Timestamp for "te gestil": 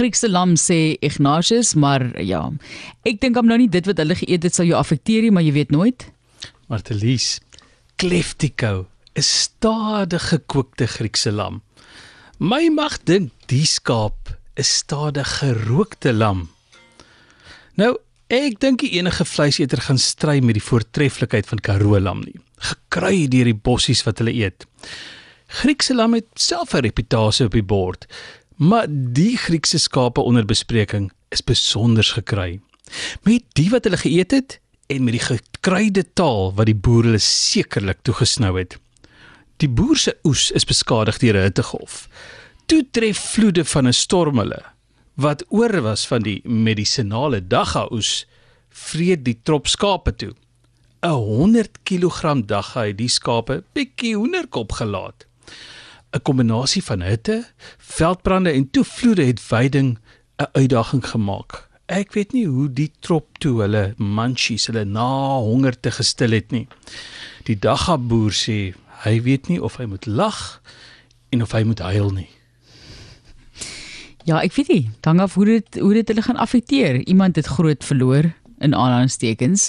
65.80-66.30